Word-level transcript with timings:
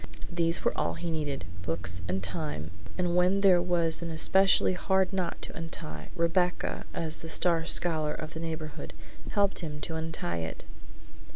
These 0.31 0.65
were 0.65 0.75
all 0.75 0.95
he 0.95 1.11
needed, 1.11 1.45
books 1.61 2.01
and 2.07 2.23
time, 2.23 2.71
and 2.97 3.15
when 3.15 3.41
there 3.41 3.61
was 3.61 4.01
an 4.01 4.09
especially 4.09 4.73
hard 4.73 5.13
knot 5.13 5.39
to 5.43 5.55
untie, 5.55 6.09
Rebecca, 6.15 6.85
as 6.91 7.17
the 7.17 7.29
star 7.29 7.65
scholar 7.67 8.15
of 8.15 8.33
the 8.33 8.39
neighborhood, 8.39 8.93
helped 9.29 9.59
him 9.59 9.79
to 9.81 9.93
untie 9.95 10.37
it. 10.37 10.63